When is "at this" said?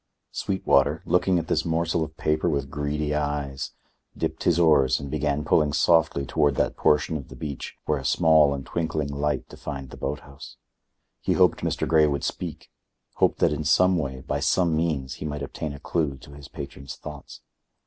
1.37-1.63